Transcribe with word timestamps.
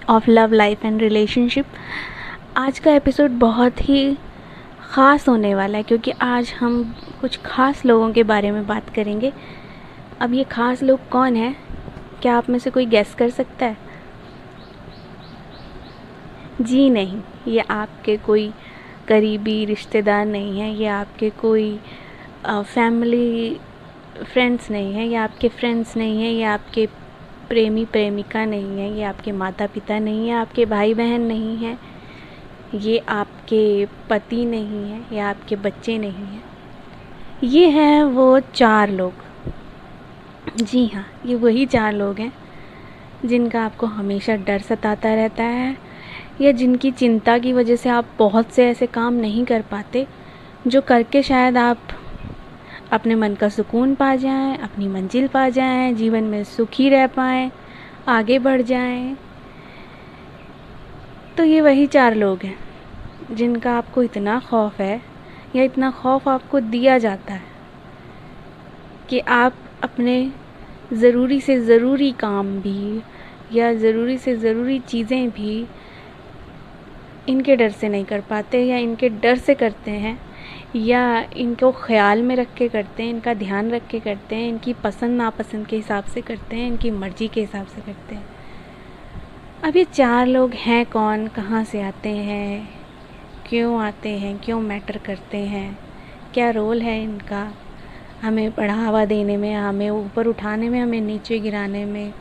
of 0.09 0.27
Love 0.27 0.51
Life 0.51 0.83
and 0.83 1.01
Relationship. 1.01 1.65
आज 2.57 2.79
का 2.79 2.93
episode 2.93 3.31
बहुत 3.31 3.89
ही 3.89 4.19
ख़ास 4.81 5.29
होने 5.29 5.55
वाला 5.55 5.79
है 5.79 5.85
क्योंकि 5.85 6.11
आज 6.11 6.53
हम 6.61 6.97
कुछ 7.21 7.39
ख़ास 7.39 7.85
लोगों 7.85 8.13
के 8.13 8.23
बारे 8.23 8.51
में 8.51 8.67
बात 8.67 8.91
करेंगे। 8.95 9.33
अब 10.21 10.35
ये 10.35 10.45
ख़ास 10.45 10.83
लोग 10.83 11.09
कौन 11.09 11.37
है? 11.37 11.57
क्या 12.23 12.37
आप 12.37 12.51
में 12.51 12.59
से 12.59 12.71
कोई 12.71 12.87
गैस 12.87 13.15
कर 13.15 13.31
सकता 13.31 13.67
है? 13.67 13.77
जी 16.61 16.91
नहीं 16.91 17.21
ये 17.49 17.61
आपके 17.61 18.17
कोई 18.17 18.53
करीबी 19.09 19.65
रिश्तेदार 19.65 20.27
नहीं 20.27 20.61
है 20.61 20.75
ये 20.75 20.87
आपके 20.87 21.31
कोई 21.31 21.81
फैमिली 22.47 23.61
फ्रेंड्स 24.23 24.71
नहीं 24.71 24.93
है, 24.95 25.07
ये 25.09 25.15
आपके 25.15 25.49
फ्रेंड्स 25.49 25.97
नहीं 25.97 26.23
है, 26.23 26.33
ये 26.33 26.45
आपके 26.45 26.87
प्रेमी 27.49 27.85
प्रेमिका 27.85 28.45
नहीं 28.45 28.79
है, 28.79 28.93
ये 28.97 29.03
आपके 29.03 29.33
माता 29.33 29.67
पिता 29.67 29.99
नहीं 29.99 30.29
है 30.29 30.35
आपके 30.35 30.65
भाई 30.65 30.95
बहन 30.95 31.21
नहीं 31.21 31.57
है, 31.57 31.79
ये 32.75 32.99
आपके 32.99 33.87
पति 34.11 34.45
नहीं 34.45 34.91
है, 34.91 35.17
या 35.17 35.29
आपके 35.31 35.57
बच्चे 35.57 35.99
नहीं 35.99 36.13
हैं। 36.13 36.43
ये 37.45 37.69
हैं 37.69 38.03
वो 38.05 38.41
चार 38.41 38.91
लोग। 38.91 39.13
जी 40.57 40.87
हाँ 40.87 41.07
ये 41.27 41.35
वही 41.35 41.67
चार 41.67 41.93
लोग 41.93 42.19
हैं, 42.19 42.33
जिनका 43.25 43.65
आपको 43.65 43.87
हमेशा 43.87 44.37
डर 44.37 44.61
सताता 44.61 45.15
रहता 45.15 45.45
है, 45.45 45.77
या 46.41 46.53
जिनकी 46.53 46.91
चिंता 46.91 47.39
की 47.39 47.53
वजह 47.53 47.77
से 47.77 47.89
आप 47.89 48.09
बहुत 48.19 48.51
से 48.51 48.69
ऐसे 48.69 48.87
काम 48.87 49.15
नहीं 49.15 49.45
कर 49.45 49.63
पाते, 49.63 50.07
जो 50.67 50.81
करके 50.81 51.23
शायद 51.23 51.57
आप 51.57 51.79
अपने 52.93 53.15
मन 53.15 53.35
का 53.35 53.49
सुकून 53.49 53.95
पा 53.95 54.15
जाएँ, 54.17 54.57
अपनी 54.57 54.89
मंजिल 54.89 55.29
पा 55.29 55.49
जाएँ, 55.49 55.93
जीवन 55.95 56.25
में 56.25 56.43
सुखी 56.45 56.89
रह 56.89 57.07
पाएँ, 57.07 57.51
आगे 58.09 58.39
बढ़ 58.39 58.63
जाएँ। 58.63 59.17
तो 61.37 61.45
ये 61.45 61.61
वही 61.61 61.87
चार 61.87 62.15
लोग 62.15 62.43
हैं 62.45 63.35
जिनका 63.35 63.73
आपको 63.73 64.03
इतना 64.03 64.39
खौफ 64.41 64.81
है 64.81 65.01
या 65.57 65.63
इतना 65.63 65.91
खौफ 65.91 66.29
आपको 66.29 66.61
दिया 66.61 66.99
जाता 66.99 67.35
है 67.35 67.51
कि 69.09 69.19
आप 69.19 69.55
अपने 69.83 70.17
ज़रूरी 70.93 71.41
से 71.41 71.59
ज़रूरी 71.61 72.11
काम 72.13 72.49
भी 72.61 73.03
या 73.53 73.73
ज़रूरी 73.75 74.19
से 74.19 74.37
ज़रूरी 74.37 74.79
चीज़ें 74.79 75.31
भी 75.31 75.67
इनके 77.29 77.57
डर 77.57 77.71
से 77.71 77.89
नहीं 77.89 78.05
कर 78.05 78.21
पाते 78.21 78.63
या 78.65 78.77
इनके 78.77 79.09
डर 79.09 79.37
से 79.39 79.55
करते 79.55 79.91
हैं 79.91 80.19
या 80.77 81.27
इनको 81.37 81.73
ख्याल 81.73 82.23
में 82.23 82.37
रख 82.37 82.55
के 82.55 82.69
करते 82.69 83.03
हैं, 83.03 83.11
इनका 83.11 83.35
ध्यान 83.35 83.71
रख 83.71 83.87
के 83.87 84.01
करते 84.01 84.37
हैं, 84.37 84.49
इनकी 84.49 84.73
पसंद 84.73 85.17
नापसंद 85.17 85.67
के 85.67 85.77
हिसाब 85.77 86.05
से 86.05 86.21
करते 86.21 86.57
हैं, 86.57 86.67
इनकी 86.67 86.91
मर्ज़ी 86.91 87.29
के 87.29 87.41
हिसाब 87.41 87.67
से 87.67 87.81
करते 87.81 88.15
हैं। 88.15 88.25
अब 89.65 89.77
ये 89.77 89.85
चार 89.85 90.27
लोग 90.27 90.53
हैं 90.55 90.87
कौन, 90.87 91.27
कहाँ 91.27 91.65
से 91.65 91.83
आते 91.83 92.09
हैं, 92.09 92.69
क्यों 93.49 93.83
आते 93.83 94.09
हैं, 94.09 94.39
क्यों 94.39 94.61
मैटर 94.61 94.99
करते 94.99 95.39
हैं, 95.39 95.79
क्या 96.35 96.51
रोल 96.51 96.83
है 96.83 97.03
इनका? 97.03 97.53
हमें 98.23 98.51
बढ़ावा 98.51 99.05
देने 99.05 99.37
में, 99.37 99.55
हमें 99.55 99.91
ऊपर 99.91 100.27
उठाने 100.27 100.69
में, 100.69 100.81
हमें 100.81 101.01
नीचे 101.01 101.39
गिराने 101.39 101.85
में। 101.85 102.13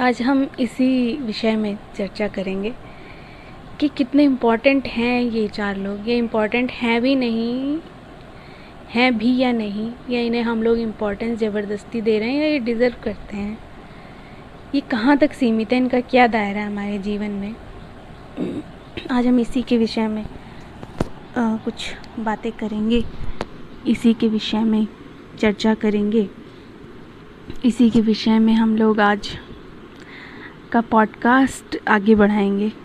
आज 0.00 0.22
हम 0.22 0.48
इसी 0.60 1.16
विषय 1.16 1.56
में 1.56 1.78
चर्चा 1.96 2.28
करेंगे। 2.28 2.72
कि 3.82 3.88
कितने 3.88 4.24
इंपॉर्टेंट 4.24 4.86
हैं 4.86 5.22
ये 5.22 5.48
चार 5.48 5.76
लोग? 5.76 6.08
ये 6.08 6.18
इंपॉर्टेंट 6.18 6.70
हैं 6.70 7.02
भी 7.02 7.14
नहीं 7.14 7.78
हैं 8.94 9.18
भी 9.18 9.38
या 9.38 9.52
नहीं? 9.52 9.92
या 10.10 10.20
इन्हें 10.20 10.42
हम 10.42 10.62
लोग 10.62 10.78
इम्पोर्टेंस 10.78 11.38
ज़बरदस्ती 11.38 12.00
दे 12.00 12.18
रहे 12.18 12.30
हैं 12.30 12.42
या 12.42 12.48
ये 12.48 12.58
डिज़र्व 12.58 12.94
करते 13.04 13.36
हैं? 13.36 13.58
ये 14.74 14.80
कहाँ 14.80 15.16
तक 15.16 15.32
सीमित 15.32 15.72
है? 15.72 15.78
इनका 15.78 16.00
क्या 16.00 16.26
दायरा 16.26 16.60
है 16.60 16.66
हमारे 16.66 16.98
जीवन 16.98 17.30
में? 17.30 17.54
आज 19.10 19.26
हम 19.26 19.40
इसी 19.40 19.62
के 19.62 19.78
विषय 19.78 20.06
में 20.06 20.26
आ, 21.36 21.56
कुछ 21.56 21.94
बातें 22.18 22.52
करेंगे। 22.52 23.04
इसी 23.86 24.14
के 24.14 24.28
विषय 24.28 24.64
में 24.64 24.86
चर्चा 25.38 25.74
करेंगे। 25.74 26.28
इसी 27.64 27.90
के 27.90 28.00
विषय 28.00 28.38
में 28.38 28.54
हम 28.54 28.76
लोग 28.76 29.00
आज 29.00 29.28
का 30.72 30.80
पॉडकास्ट 30.80 31.78
आगे 31.88 32.14
बढ़ाएँगे। 32.14 32.81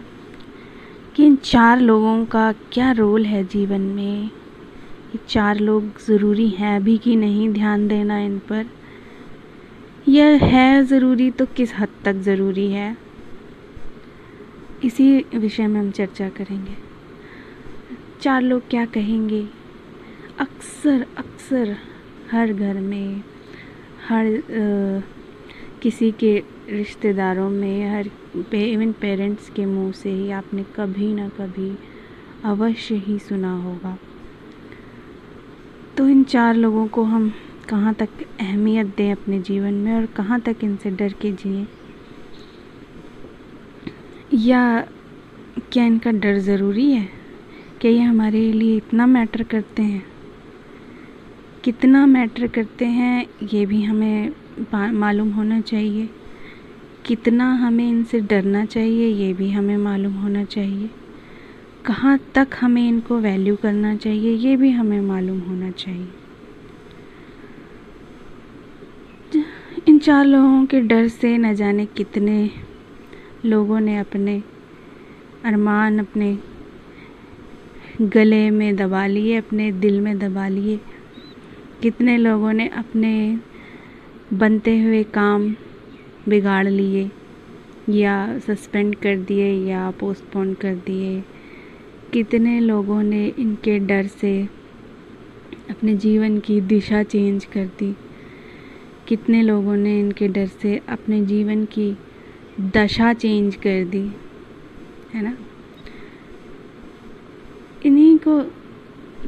कि 1.18 1.26
इन 1.26 1.36
चार 1.36 1.80
लोगों 1.80 2.26
का 2.26 2.52
क्या 2.52 2.92
रोल 2.92 3.26
है 3.26 3.44
जीवन 3.44 3.82
में? 3.82 4.24
ये 4.24 5.20
चार 5.30 5.60
लोग 5.60 5.84
ज़रूरी 6.08 6.50
हैं 6.50 6.84
भी 6.84 6.98
कि 6.98 7.16
नहीं 7.16 7.50
ध्यान 7.50 7.88
देना 7.88 8.20
इन 8.20 8.40
पर। 8.40 8.66
यह 10.08 10.44
है 10.44 10.84
ज़रूरी 10.84 11.32
तो 11.32 11.46
किस 11.46 11.76
हद 11.76 11.88
तक 12.06 12.14
ज़रूरी 12.14 12.72
है? 12.72 12.98
इसी 14.84 15.26
विषय 15.36 15.68
में 15.68 15.80
हम 15.80 15.92
चर्चा 15.92 16.30
करेंगे। 16.30 16.78
चार 18.22 18.42
लोग 18.42 18.70
क्या 18.70 18.86
कहेंगे? 18.86 19.48
अक्सर 20.40 21.06
अक्सर 21.18 21.76
हर 22.32 22.54
घर 22.54 22.74
में 22.74 23.24
हर 24.08 24.26
आ, 24.26 25.02
किसी 25.82 26.12
के 26.12 26.44
रिश्तेदारों 26.70 27.50
में 27.50 27.98
हर 27.98 28.10
इवन 28.54 28.92
पेरेंट्स 28.92 29.50
के 29.50 29.66
मुँह 29.66 29.92
से 29.92 30.10
ही 30.10 30.32
आपने 30.32 30.64
कभी 30.64 31.14
ना 31.14 31.30
कभी 31.30 31.78
अवश्य 32.44 32.96
ही 32.96 33.20
सुना 33.20 33.58
होगा। 33.58 33.98
तो 35.98 36.10
इन 36.10 36.24
चार 36.24 36.56
लोगों 36.56 36.88
को 36.88 37.04
हम 37.04 37.34
कहाँ 37.70 37.94
तक 37.94 38.10
अहमियत 38.40 38.86
दें 38.86 39.12
अपने 39.12 39.40
जीवन 39.40 39.74
में 39.74 39.96
और 39.96 40.06
कहाँ 40.06 40.40
तक 40.40 40.56
इनसे 40.64 40.92
डर 40.92 41.14
के 41.14 41.32
जिए? 41.32 41.68
या 44.34 44.88
क्या 45.72 45.86
इनका 45.86 46.12
डर 46.12 46.38
ज़रूरी 46.38 46.92
है? 46.92 47.10
क्या 47.82 47.92
ये 47.92 48.00
हमारे 48.00 48.54
लिए 48.54 48.78
इतना 48.78 49.06
मैटर 49.06 49.44
करते 49.44 49.82
हैं? 49.82 50.04
कितना 51.64 52.06
मैटर 52.06 52.48
करते 52.48 52.86
हैं, 52.86 53.28
ये 53.54 53.66
भी 53.66 53.84
हमें 53.84 54.32
मालूम 54.92 55.32
होना 55.32 55.62
चाहिए। 55.62 56.10
कितना 57.08 57.54
हमें 57.54 57.90
इनसे 57.90 58.20
डरना 58.20 58.66
चाहिए, 58.66 59.08
ये 59.08 59.34
भी 59.34 59.50
हमें 59.52 59.78
मालूम 59.78 60.14
होना 60.14 60.44
चाहिए। 60.44 60.90
कहाँ 61.86 62.20
तक 62.36 62.48
हमें 62.62 62.88
इनको 62.88 63.20
वैल्यू 63.20 63.56
करना 63.56 63.96
चाहिए, 63.96 64.34
ये 64.34 64.56
भी 64.56 64.70
हमें 64.70 65.02
मालूम 65.02 65.40
होना 65.40 65.72
चाहिए। 65.72 66.08
इन 69.88 70.00
चार 70.00 70.26
लोगों 70.26 70.66
के 70.66 70.82
डर 70.82 71.08
से 71.08 71.38
न 71.38 71.54
जाने 71.54 71.86
कितने 71.86 72.50
लोगों 73.46 73.80
ने 73.80 73.98
अपने 73.98 74.44
अरमान, 75.46 76.00
अपने 76.00 76.38
गले 78.02 78.50
में 78.50 78.76
दबा 78.76 79.08
लिए, 79.08 79.38
अपने 79.38 79.72
दिल 79.72 80.02
में 80.02 80.20
दबा 80.20 80.48
लिए। 80.48 80.80
कितने 81.82 82.18
लोगों 82.18 82.54
ने 82.54 82.68
अपने 82.68 83.40
बनते 84.34 84.82
हुए 84.82 85.04
काम 85.04 85.56
बिगाड़ 86.30 86.68
लिए, 86.68 87.12
या 87.90 88.40
सस्पेंड 88.40 88.96
कर 88.96 89.18
दिए, 89.18 89.68
या 89.70 89.92
पोस्टपोन 89.92 90.54
कर 90.54 90.76
दिए। 90.76 91.24
कितने 92.14 92.60
लोगों 92.60 93.04
ने 93.04 93.28
इनके 93.28 93.80
डर 93.80 94.08
से 94.08 94.48
अपने 95.70 95.96
जीवन 95.96 96.40
की 96.40 96.62
दिशा 96.62 97.04
चेंज 97.04 97.46
कर 97.46 97.66
दी। 97.66 97.96
कितने 99.08 99.42
लोगों 99.42 99.76
ने 99.76 100.00
इनके 100.00 100.28
डर 100.28 100.46
से 100.46 100.82
अपने 100.90 101.26
जीवन 101.26 101.66
की 101.66 101.98
दशा 102.62 103.14
चेंज 103.14 103.56
कर 103.56 103.86
दी, 103.86 104.12
है 105.14 105.22
ना? 105.22 105.38
इन्हीं 107.86 108.18
को 108.28 108.52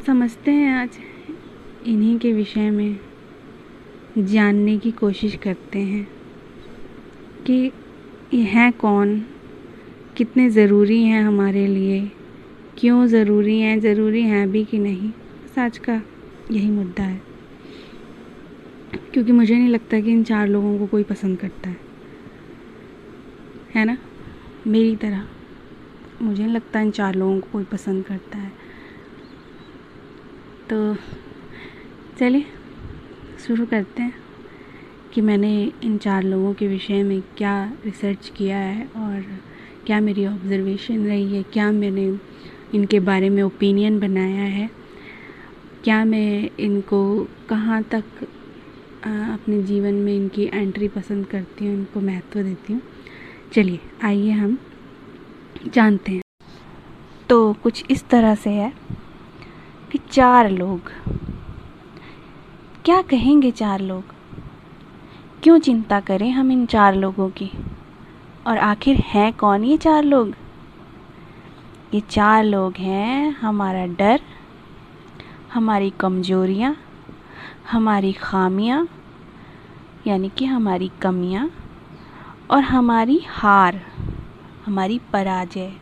समझते 0.06 0.52
हैं 0.52 0.72
आज, 0.74 0.90
इन्हीं 1.86 2.20
के 2.20 2.34
विषय 2.34 2.70
में 2.70 3.00
जानने 4.18 4.78
की 4.78 4.92
कोशिश 4.92 5.36
करते 5.36 5.80
हैं। 5.80 6.19
कि 7.50 7.72
ये 8.34 8.44
हैं 8.44 8.74
कौन? 8.74 9.26
कितने 10.18 10.50
ज़रूरी 10.50 11.04
हैं 11.04 11.24
हमारे 11.24 11.68
लिए? 11.68 12.12
क्यों 12.78 13.08
ज़रूरी 13.08 13.60
हैं? 13.60 13.80
ज़रूरी 13.80 14.22
हैं 14.22 14.52
भी 14.52 14.66
कि 14.66 14.78
नहीं? 14.78 15.10
बस 15.10 15.60
आज 15.60 15.78
का 15.78 16.02
यही 16.52 16.72
मुद्दा 16.72 17.04
है। 17.04 17.22
क्योंकि 19.14 19.32
मुझे 19.32 19.56
नहीं 19.56 19.70
लगता 19.70 20.00
कि 20.00 20.12
इन 20.12 20.24
चार 20.24 20.48
लोगों 20.48 20.80
को 20.80 20.88
कोई 20.88 21.04
पसंद 21.04 21.38
करता 21.38 21.70
है। 21.70 21.78
है 23.76 23.86
ना? 23.86 23.98
मेरी 24.68 24.96
तरह। 24.96 25.28
मुझे 26.22 26.44
नहीं 26.46 26.56
लगता 26.56 26.82
इन 26.82 26.92
चार 26.92 27.16
लोगों 27.16 27.40
को 27.40 27.48
कोई 27.52 27.64
पसंद 27.64 28.06
करता 28.06 28.38
है। 28.38 28.52
तो 30.70 30.96
चलिए, 32.20 32.46
शुरू 33.48 33.66
करते 33.66 34.04
हैं। 34.04 34.29
कि 35.14 35.22
मैंने 35.22 35.52
इन 35.84 35.98
चार 35.98 36.24
लोगों 36.24 36.54
के 36.54 36.68
विषय 36.68 37.04
में 37.04 37.22
क्या 37.38 37.54
रिसर्च 37.86 38.32
किया 38.38 38.58
है 38.58 38.86
और 38.98 39.24
क्या 39.86 40.00
मेरी 40.00 40.26
ऑब्ज़र्वेशन 40.28 41.06
रही 41.06 41.36
है? 41.36 41.44
क्या 41.44 41.72
मैंने 41.72 42.06
इनके 42.76 43.00
बारे 43.00 43.30
में 43.30 43.42
ओपिनियन 43.44 44.00
बनाया 44.00 44.44
है? 44.46 44.70
क्या 45.84 46.04
मैं 46.06 46.50
इनको 46.60 47.28
कहाँ 47.50 47.82
तक 47.84 48.04
अपने 49.04 49.62
जीवन 49.64 49.94
में 49.96 50.16
इनकी 50.16 50.46
एंट्री 50.46 50.88
पसंद 50.88 51.26
करती 51.26 51.66
हूँ, 51.66 51.74
इनको 51.74 52.02
महत्व 52.02 52.42
देती 52.44 52.74
हूँ? 52.74 52.82
चलिए, 53.54 53.80
आइए 54.04 54.32
हम 54.32 54.58
जानते 55.68 56.12
हैं। 56.12 56.22
तो 57.30 57.54
कुछ 57.54 57.84
इस 57.92 58.08
तरह 58.10 58.36
से 58.36 58.50
है 58.50 58.72
कि 59.92 60.00
चार 60.12 60.50
लोग। 60.52 60.92
क्या 62.86 63.02
कहेंगे 63.02 63.52
चार 63.52 63.82
लोग? 63.82 64.19
क्यों 65.44 65.60
चिंता 65.60 66.00
करें 66.00 66.32
हम 66.32 66.52
इन 66.52 66.66
चार 66.66 66.96
लोगों 66.96 67.30
की? 67.30 67.52
और 68.48 68.58
आखिर 68.58 68.96
हैं 68.96 69.34
कौन 69.34 69.64
ये 69.64 69.78
चार 69.78 70.04
लोग? 70.04 70.34
ये 71.94 72.00
चार 72.00 72.44
लोग 72.44 72.74
हैं 72.78 73.32
हमारा 73.32 73.86
डर, 73.86 74.20
हमारी 75.54 75.90
कमजोरियाँ, 75.90 76.76
हमारी 77.72 78.14
खामियाँ, 78.14 78.88
यानी 80.08 80.30
कि 80.30 80.46
हमारी 80.46 80.92
कमियाँ, 81.02 81.52
और 82.52 82.64
हमारी 82.64 83.22
हार, 83.28 83.82
हमारी 84.66 85.02
पराजय। 85.14 85.74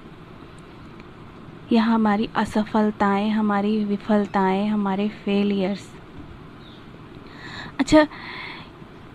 या 1.72 1.84
हमारी 1.84 2.30
असफलताएँ, 2.36 3.30
हमारी 3.30 3.86
विफलताएँ, 3.86 4.68
हमारे 4.68 5.10
फेलियर्स 5.10 5.94
अच्छा 7.80 8.08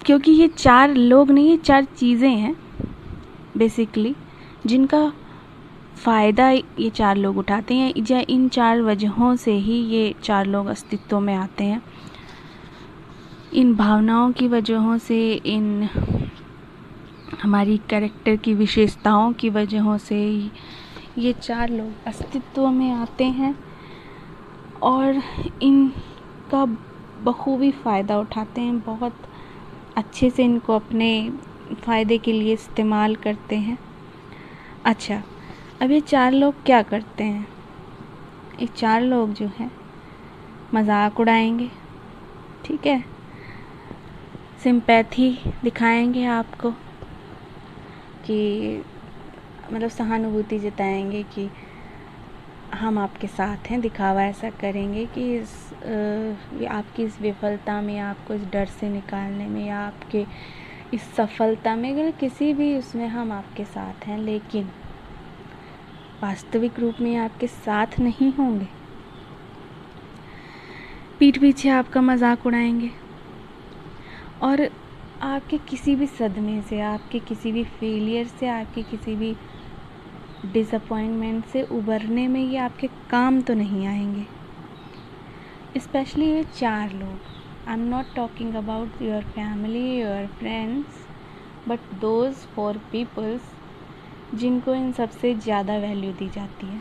क्योंकि 0.07 0.31
ये 0.33 0.49
चार 0.49 0.95
लोग 0.95 1.31
नहीं, 1.31 1.51
ये 1.51 1.57
चार 1.57 1.85
चीज़ें 1.85 2.31
हैं 2.31 2.55
बेसिकली 3.57 4.15
जिनका 4.67 5.13
फ़ायदा 5.97 6.51
ये 6.51 6.89
चार 6.91 7.17
लोग 7.17 7.39
उठाते 7.39 7.75
हैं, 7.75 7.93
या 8.11 8.23
इन 8.29 8.49
चार 8.49 8.81
वजहों 8.83 9.35
से 9.37 9.53
ही 9.53 9.81
ये 9.87 10.15
चार 10.23 10.47
लोग 10.47 10.67
अस्तित्व 10.67 11.21
में 11.21 11.35
आते 11.35 11.65
हैं। 11.65 11.83
इन 13.53 13.75
भावनाओं 13.77 14.33
की 14.33 14.49
वजहों 14.49 14.97
से, 14.99 15.33
इन 15.35 15.89
हमारी 17.43 17.77
कैरेक्टर 17.91 18.37
की 18.37 18.55
विशेषताओं 18.55 19.33
की 19.33 19.51
वजहों 19.51 19.97
से 19.99 20.21
ये 21.19 21.33
चार 21.33 21.71
लोग 21.71 22.07
अस्तित्व 22.07 22.69
में 22.69 22.91
आते 22.93 23.25
हैं, 23.25 23.55
और 24.83 25.23
इनका 25.63 26.65
बखूबी 27.25 27.71
फ़ायदा 27.73 28.19
उठाते 28.19 28.61
हैं, 28.61 28.79
बहुत 28.81 29.15
अच्छे 29.97 30.31
से 30.31 30.45
इनको 30.45 30.73
अपने 30.73 31.31
फ़ायदे 31.85 32.19
के 32.19 32.33
लिए 32.33 32.53
इस्तेमाल 32.53 33.15
करते 33.17 33.57
हैं। 33.57 33.79
अच्छा 34.85 35.23
अब 35.83 35.91
ये 35.91 36.01
चार 36.01 36.33
लोग 36.33 36.63
क्या 36.67 36.83
करते 36.83 37.25
हैं? 37.25 37.47
ये 38.61 38.67
चार 38.67 39.01
लोग 39.03 39.33
जो 39.33 39.47
हैं, 39.59 39.71
मज़ाक 40.75 41.21
उड़ाएँगे, 41.21 41.71
ठीक 42.65 42.87
है? 42.87 43.03
सिंपैथी 44.65 45.31
दिखाएँगे 45.65 46.25
आपको 46.25 46.71
कि 48.25 48.83
मतलब 49.73 49.89
सहानुभूति 49.89 50.59
जताएँगे 50.59 51.23
कि 51.23 51.49
हम 52.75 52.99
आपके 52.99 53.27
साथ 53.27 53.71
हैं, 53.71 53.81
दिखावा 53.81 54.25
ऐसा 54.25 54.51
करेंगे 54.51 55.07
कि 55.07 55.35
इस 55.37 55.72
ये 55.85 56.67
आपकी 56.67 57.03
इस 57.05 57.21
विफलता 57.21 57.81
में, 57.81 57.99
आपको 58.01 58.35
इस 58.35 58.43
डर 58.53 58.67
से 58.71 58.89
निकालने 58.89 59.47
में 59.47 59.65
या 59.67 59.79
आपके 59.79 60.25
इस 60.95 61.03
सफलता 61.17 61.75
में, 61.77 61.91
अगर 61.93 62.11
किसी 62.11 62.53
भी 62.53 62.77
उसमें 62.79 63.07
हम 63.09 63.33
आपके 63.33 63.65
साथ 63.65 64.07
हैं, 64.07 64.19
लेकिन 64.19 64.69
वास्तविक 66.23 66.79
रूप 66.81 67.01
में 67.01 67.15
आपके 67.17 67.47
साथ 67.47 67.99
नहीं 68.01 68.33
होंगे, 68.33 68.69
पीठ 71.21 71.39
पीछे 71.41 71.69
आपका 71.71 72.01
मज़ाक 72.01 72.47
उड़ाएँगे। 72.47 72.91
और 74.43 74.69
आपके 75.23 75.59
किसी 75.61 75.95
भी 75.97 76.07
सदमे 76.09 76.61
से, 76.63 76.81
आपके 76.81 77.19
किसी 77.21 77.53
भी 77.53 77.65
फेलियर 77.65 78.27
से, 78.29 78.49
आपके 78.49 78.83
किसी 78.83 79.15
भी 79.17 79.35
डिसअपॉइंटमेंट 80.45 81.45
से 81.47 81.63
उबरने 81.73 82.27
में 82.29 82.41
ये 82.43 82.57
आपके 82.59 82.87
काम 83.11 83.41
तो 83.41 83.55
नहीं 83.55 83.87
आएँगे। 83.87 84.27
स्पेशली 85.81 86.27
ये 86.27 86.43
चार 86.43 86.93
लोग 86.93 87.69
I 87.69 87.75
am 87.75 87.81
not 87.81 88.07
talking 88.17 88.55
about 88.55 89.01
your 89.03 89.23
family 89.23 90.01
your 90.01 90.27
friends 90.39 91.07
but 91.69 91.95
those 92.01 92.35
for 92.57 92.79
peoples 92.93 93.43
जिनको 94.35 94.75
इन 94.75 94.93
सबसे 94.93 95.35
ज़्यादा 95.35 95.77
वैल्यू 95.77 96.13
दी 96.13 96.29
जाती 96.29 96.67
है। 96.67 96.81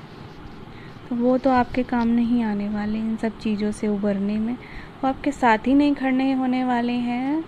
तो 1.10 1.16
वो 1.16 1.38
तो 1.38 1.50
आपके 1.50 1.84
काम 1.84 2.08
नहीं 2.08 2.44
आने 2.44 2.70
वाले 2.70 3.00
इन 3.00 3.16
सब 3.18 3.38
चीज़ों 3.38 3.72
से 3.72 3.88
उबरने 3.88 4.38
में। 4.40 4.54
वो 4.54 5.08
आपके 5.08 5.32
साथ 5.32 5.68
ही 5.68 5.74
नहीं 5.74 5.96
खड़े 5.96 6.32
होने 6.34 6.64
वाले 6.64 6.94
हैं। 6.94 7.44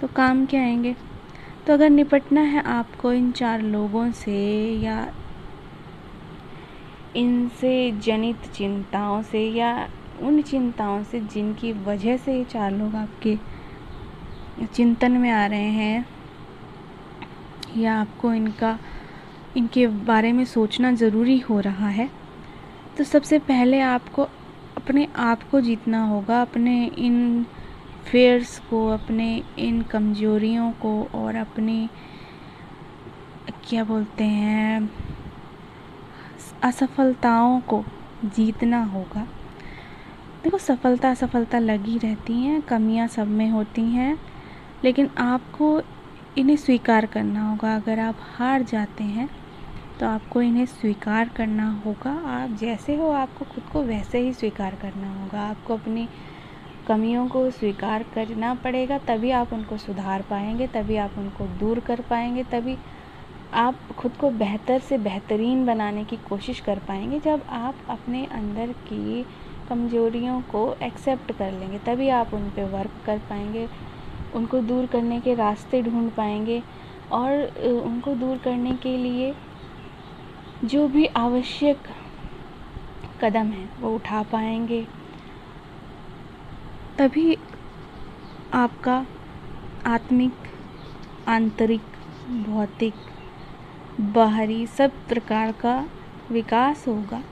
तो 0.00 0.06
काम 0.06 0.46
क्या 0.46 0.62
आएँगे? 0.62 0.96
तो 1.66 1.72
अगर 1.72 1.90
निपटना 1.90 2.40
है 2.40 2.62
आपको 2.62 3.12
इन 3.12 3.30
चार 3.32 3.62
लोगों 3.62 4.10
से 4.12 4.40
या 4.82 5.06
इनसे 7.16 7.92
जनित 7.92 8.50
चिंताओं 8.54 9.22
से 9.22 9.48
या 9.50 9.88
उन 10.18 10.40
चिंताओं 10.42 11.02
से, 11.02 11.20
जिनकी 11.22 11.72
वजह 11.84 12.16
से 12.16 12.36
ये 12.38 12.44
चार 12.44 12.70
लोग 12.72 12.94
आपके 12.94 13.36
चिंतन 14.66 15.12
में 15.12 15.30
आ 15.30 15.46
रहे 15.46 15.70
हैं, 15.70 16.06
या 17.76 18.00
आपको 18.00 18.32
इनका, 18.34 18.78
इनके 19.56 19.86
बारे 19.86 20.32
में 20.32 20.44
सोचना 20.44 20.92
ज़रूरी 20.92 21.38
हो 21.38 21.60
रहा 21.60 21.88
है 21.88 22.10
तो 22.98 23.04
सबसे 23.04 23.38
पहले 23.38 23.80
आपको, 23.80 24.22
अपने 24.76 25.06
आप 25.16 25.42
को 25.50 25.60
जीतना 25.60 26.04
होगा, 26.04 26.40
अपने 26.42 26.84
इन 26.86 27.46
फेयर्स 28.04 28.58
को, 28.70 28.86
अपने 28.88 29.42
इन 29.58 29.82
कमज़ोरियों 29.82 30.70
को, 30.72 31.02
और 31.14 31.36
अपनी, 31.36 31.88
क्या 33.68 33.84
बोलते 33.84 34.24
हैं, 34.24 34.90
असफलताओं 36.62 37.60
को 37.60 37.84
जीतना 38.24 38.82
होगा। 38.84 39.26
देखो, 40.44 40.58
सफलता 40.58 41.10
असफलता 41.10 41.58
लगी 41.58 41.96
रहती 41.98 42.32
हैं, 42.34 42.60
कमियाँ 42.62 43.06
सब 43.08 43.28
में 43.28 43.48
होती 43.50 43.82
हैं, 43.82 44.18
लेकिन 44.84 45.08
आपको 45.18 45.80
इन्हें 46.38 46.56
स्वीकार 46.56 47.06
करना 47.06 47.48
होगा। 47.48 47.74
अगर 47.76 47.98
आप 48.00 48.16
हार 48.36 48.62
जाते 48.62 49.04
हैं 49.04 49.28
तो 50.00 50.06
आपको 50.06 50.42
इन्हें 50.42 50.66
स्वीकार 50.66 51.28
करना 51.28 51.70
होगा। 51.84 52.10
आप 52.32 52.50
जैसे 52.50 52.96
हो, 52.96 53.10
आपको 53.10 53.44
खुद 53.44 53.64
को 53.72 53.82
वैसे 53.82 54.18
ही 54.18 54.32
स्वीकार 54.32 54.74
करना 54.74 55.12
होगा। 55.12 55.40
आपको 55.40 55.74
अपनी 55.74 56.08
कमियों 56.88 57.26
को 57.28 57.50
स्वीकार 57.50 58.02
करना 58.14 58.54
पड़ेगा, 58.54 58.98
तभी 58.98 59.30
आप 59.30 59.52
उनको 59.52 59.76
सुधार 59.76 60.22
पाएँगे, 60.30 60.66
तभी 60.66 60.96
आप 60.96 61.18
उनको 61.18 61.46
दूर 61.58 61.80
कर 61.80 62.00
पाएँगे, 62.00 62.44
तभी 62.44 62.76
आप 63.54 63.78
खुद 63.98 64.12
को 64.12 64.30
बेहतर 64.30 64.78
से 64.78 64.98
बेहतरीन 65.00 65.66
बनाने 65.66 66.04
की 66.04 66.16
कोशिश 66.28 66.60
कर 66.60 66.78
पाएँगे। 66.78 67.20
जब 67.20 67.42
आप 67.50 67.74
अपने 67.90 68.24
अंदर 68.26 68.72
की 68.88 69.24
कमजोरियों 69.68 70.40
को 70.42 70.62
एक्सेप्ट 70.82 71.32
कर 71.32 71.52
लेंगे, 71.52 71.78
तभी 71.78 72.08
आप 72.08 72.34
उन 72.34 72.48
पर 72.50 72.64
वर्क 72.70 72.90
कर 73.06 73.18
पाएँगे, 73.28 73.68
उनको 74.34 74.60
दूर 74.60 74.86
करने 74.86 75.20
के 75.20 75.34
रास्ते 75.34 75.82
ढूंढ 75.82 76.10
पाएँगे 76.10 76.62
और 77.12 77.32
उनको 77.66 78.14
दूर 78.14 78.38
करने 78.38 78.72
के 78.76 78.96
लिए 78.96 79.34
जो 80.64 80.86
भी 80.88 81.04
आवश्यक 81.06 81.88
कदम 83.22 83.46
है, 83.46 83.68
वो 83.80 83.94
उठा 83.94 84.22
पाएँगे। 84.22 84.86
तभी 86.98 87.36
आपका 88.54 89.04
आत्मिक, 89.86 90.32
आंतरिक, 91.28 91.82
भौतिक, 92.46 92.94
बाहरी 94.14 94.66
सब 94.66 94.92
प्रकार 95.08 95.52
का 95.52 95.88
विकास 96.30 96.86
होगा। 96.88 97.22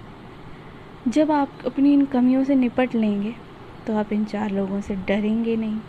जब 1.07 1.31
आप 1.31 1.59
अपनी 1.67 1.93
इन 1.95 2.05
कमियों 2.07 2.43
से 2.45 2.55
निपट 2.55 2.95
लेंगे 2.95 3.35
तो 3.87 3.97
आप 3.97 4.13
इन 4.13 4.25
चार 4.25 4.51
लोगों 4.51 4.81
से 4.81 4.95
डरेंगे 5.09 5.57
नहीं। 5.57 5.81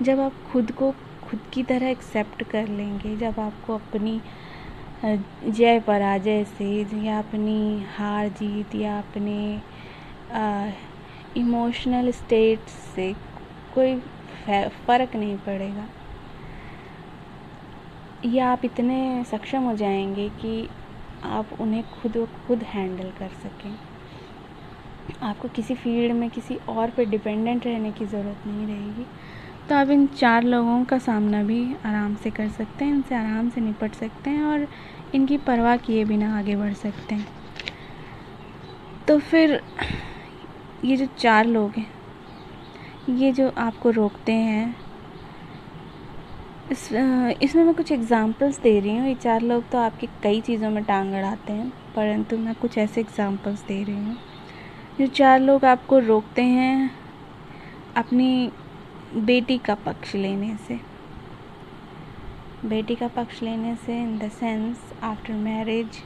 जब 0.00 0.20
आप 0.20 0.32
खुद 0.44 0.72
को 0.72 0.90
खुद 1.22 1.46
की 1.52 1.62
तरह 1.62 1.88
एक्सेप्ट 1.90 2.42
कर 2.50 2.68
लेंगे, 2.68 3.16
जब 3.16 3.40
आपको 3.40 3.74
अपनी 3.74 4.20
जय 5.04 5.80
पराजय 5.80 6.44
से, 6.48 6.66
या 7.06 7.18
अपनी 7.18 7.84
हार 7.88 8.28
जीत, 8.30 8.74
या 8.74 8.98
अपने 8.98 9.60
इमोशनल 11.36 12.10
स्टेट 12.12 12.68
से 12.94 13.12
कोई 13.74 13.96
फ़र्क 14.86 15.16
नहीं 15.16 15.36
पड़ेगा। 15.38 15.88
या 18.26 18.48
आप 18.48 18.64
इतने 18.64 19.24
सक्षम 19.24 19.62
हो 19.62 19.74
जाएँगे 19.76 20.28
कि 20.42 20.68
आप 21.24 21.60
उन्हें 21.60 21.82
खुद 21.92 22.26
खुद 22.46 22.62
हैंडल 22.62 23.10
कर 23.10 23.28
सकें। 23.42 23.74
आपको 25.22 25.48
किसी 25.48 25.74
फ़ील्ड 25.74 26.12
में 26.12 26.28
किसी 26.30 26.56
और 26.68 26.90
पे 26.90 27.04
डिपेंडेंट 27.04 27.66
रहने 27.66 27.92
की 27.92 28.06
ज़रूरत 28.06 28.46
नहीं 28.46 28.66
रहेगी। 28.66 29.06
तो 29.68 29.74
आप 29.74 29.90
इन 29.90 30.06
चार 30.06 30.42
लोगों 30.42 30.84
का 30.84 30.98
सामना 30.98 31.42
भी 31.42 31.62
आराम 31.86 32.14
से 32.14 32.30
कर 32.30 32.48
सकते 32.48 32.84
हैं, 32.84 32.92
इनसे 32.94 33.14
आराम 33.14 33.48
से 33.50 33.60
निपट 33.60 33.94
सकते 33.94 34.30
हैं 34.30 34.42
और 34.42 34.66
इनकी 35.14 35.36
परवाह 35.38 35.76
किए 35.76 36.04
बिना 36.04 36.38
आगे 36.38 36.56
बढ़ 36.56 36.72
सकते 36.74 37.14
हैं। 37.14 37.26
तो 39.08 39.18
फिर 39.18 39.60
ये 40.84 40.96
जो 40.96 41.06
चार 41.18 41.46
लोग 41.46 41.72
हैं, 41.76 41.86
ये 43.08 43.32
जो 43.32 43.52
आपको 43.58 43.90
रोकते 43.90 44.32
हैं 44.32 44.85
इस 46.72 46.88
इसमें 47.42 47.62
मैं 47.64 47.74
कुछ 47.74 47.90
एग्ज़ाम्पल्स 47.92 48.58
दे 48.60 48.78
रही 48.80 48.96
हूँ। 48.96 49.06
ये 49.08 49.14
चार 49.14 49.42
लोग 49.42 49.68
तो 49.70 49.78
आपकी 49.78 50.06
कई 50.22 50.40
चीज़ों 50.40 50.70
में 50.70 50.82
टांग 50.84 51.12
अड़ाते 51.14 51.52
हैं, 51.52 51.68
परंतु 51.96 52.36
मैं 52.38 52.54
कुछ 52.54 52.78
ऐसे 52.78 53.00
एग्ज़ाम्पल्स 53.00 53.62
दे 53.66 53.82
रही 53.82 53.94
हूँ। 53.96 54.16
जो 54.98 55.06
चार 55.08 55.40
लोग 55.40 55.64
आपको 55.64 55.98
रोकते 55.98 56.42
हैं 56.42 56.90
अपनी 57.96 58.50
बेटी 59.16 59.58
का 59.58 59.74
पक्ष 59.76 60.14
लेने 60.14 60.56
से। 60.58 60.78
बेटी 62.64 62.94
का 62.94 63.08
पक्ष 63.16 63.42
लेने 63.42 63.74
से 63.76 64.00
in 64.00 64.18
the 64.18 64.30
sense 64.30 64.92
after 65.02 65.32
marriage 65.34 66.02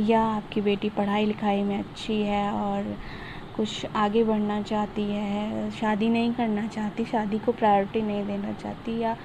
या 0.00 0.22
आपकी 0.26 0.60
बेटी 0.60 0.90
पढ़ाई 0.90 1.26
लिखाई 1.26 1.62
में 1.62 1.78
अच्छी 1.78 2.20
है 2.22 2.50
और 2.52 2.96
कुछ 3.56 3.86
आगे 3.86 4.24
बढ़ना 4.24 4.60
चाहती 4.62 5.02
है, 5.04 5.70
शादी 5.70 6.08
नहीं 6.08 6.32
करना 6.34 6.66
चाहती, 6.68 7.04
शादी 7.04 7.38
को 7.38 7.52
प्रायोरिटी 7.52 8.02
नहीं 8.02 8.26
देना 8.26 8.52
चाहती 8.54 8.98
या 8.98 9.16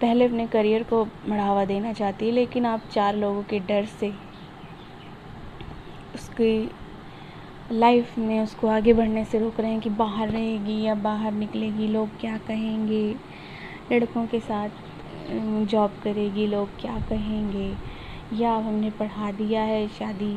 पहले 0.00 0.24
अपने 0.24 0.46
करियर 0.46 0.82
को 0.82 1.04
बढ़ावा 1.04 1.64
देना 1.64 1.92
चाहती 1.92 2.26
है, 2.26 2.32
लेकिन 2.32 2.66
आप 2.66 2.82
चार 2.92 3.16
लोगों 3.16 3.42
के 3.42 3.60
डर 3.60 3.84
से 3.84 4.12
उसकी 6.14 6.70
लाइफ 7.72 8.18
में 8.18 8.40
उसको 8.40 8.66
आगे 8.68 8.92
बढ़ने 8.92 9.24
से 9.24 9.38
रोक 9.38 9.60
रहे 9.60 9.70
हैं 9.70 9.80
कि 9.80 9.90
बाहर 9.90 10.28
रहेगी 10.28 10.80
या 10.82 10.94
बाहर 10.94 11.32
निकलेगी, 11.32 11.86
लोग 11.88 12.18
क्या 12.20 12.36
कहेंगे? 12.38 13.14
लड़कों 13.92 14.26
के 14.26 14.40
साथ 14.40 14.68
जॉब 15.66 15.94
करेगी, 16.04 16.46
लोग 16.46 16.80
क्या 16.80 16.98
कहेंगे? 17.08 17.72
या 18.36 18.52
हमने 18.54 18.90
पढ़ा 18.90 19.30
दिया 19.32 19.62
है, 19.62 19.86
शादी 19.88 20.34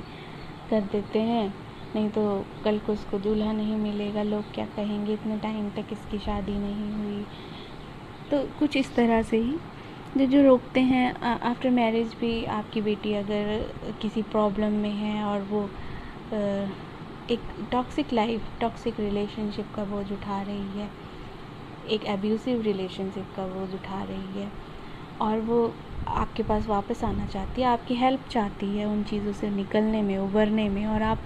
कर 0.70 0.82
देते 0.82 1.20
हैं, 1.20 1.54
नहीं 1.96 2.10
तो 2.10 2.46
कल 2.64 2.80
को 2.80 2.94
उसको 2.94 3.18
दूल्हा 3.20 3.52
नहीं 3.52 3.76
मिलेगा, 3.76 4.24
लोग 4.24 4.52
क्या 4.54 4.66
कहेंगे? 4.66 5.14
इतने 5.14 5.38
टाइम 5.38 5.70
तक 5.70 5.94
इसकी 5.94 6.20
शादी 6.20 6.58
नहीं 6.58 6.92
हुई। 6.94 7.26
तो 8.32 8.44
कुछ 8.60 8.78
इस 8.78 8.94
तरह 8.96 9.22
से 9.24 9.38
ही। 9.38 9.56
जो 10.18 10.26
जो 10.26 10.42
रोकते 10.44 10.80
हैं 10.82 11.14
आफ्टर 11.22 11.70
मैरिज 11.70 12.14
भी 12.20 12.44
आपकी 12.48 12.82
बेटी 12.82 13.14
अगर 13.14 13.94
किसी 14.02 14.22
प्रॉब्लम 14.32 14.72
में 14.74 14.92
है 14.92 15.24
और 15.26 15.42
वो 15.52 15.62
एक 17.32 17.40
टॉक्सिक 17.72 18.14
लाइफ 18.14 18.48
टॉक्सिक 18.62 19.00
रिलेशनशिप 19.00 19.66
का 19.76 19.84
बोझ 19.86 20.12
उठा 20.12 20.42
रही 20.42 20.80
है, 20.80 20.90
एक 21.88 22.06
एब्यूसिव 22.08 22.62
रिलेशनशिप 22.62 23.28
का 23.36 23.46
बोझ 23.48 23.74
उठा 23.74 24.04
रही 24.04 24.42
है 24.42 24.52
और 25.22 25.40
वो 25.42 25.72
आपके 26.08 26.44
पास 26.44 26.68
वापस 26.68 27.04
आना 27.04 27.26
चाहती 27.26 27.62
है, 27.62 27.68
आपकी 27.68 27.96
हेल्प 27.96 28.28
चाहती 28.32 28.78
है 28.78 28.86
उन 28.86 29.04
चीज़ों 29.04 29.34
से 29.34 29.50
निकलने 29.50 30.02
में 30.02 30.18
उबरने 30.18 30.68
में 30.70 30.86
और 30.86 31.02
आप 31.04 31.20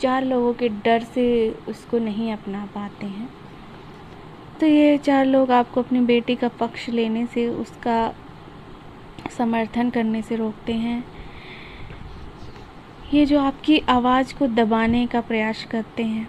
चार 0.00 0.24
लोगों 0.24 0.52
के 0.54 0.68
डर 0.84 1.02
से 1.04 1.28
उसको 1.68 1.98
नहीं 1.98 2.32
अपना 2.32 2.64
पाते 2.74 3.06
हैं। 3.06 3.28
तो 4.60 4.66
ये 4.66 4.96
चार 4.98 5.24
लोग 5.26 5.50
आपको 5.50 5.82
अपनी 5.82 6.00
बेटी 6.00 6.34
का 6.36 6.48
पक्ष 6.60 6.88
लेने 6.88 7.26
से, 7.26 7.48
उसका 7.48 8.12
समर्थन 9.36 9.90
करने 9.90 10.22
से 10.22 10.36
रोकते 10.36 10.72
हैं। 10.74 11.04
ये 13.12 13.24
जो 13.26 13.38
आपकी 13.40 13.78
आवाज़ 13.88 14.34
को 14.34 14.46
दबाने 14.46 15.06
का 15.06 15.20
प्रयास 15.20 15.64
करते 15.70 16.02
हैं, 16.04 16.28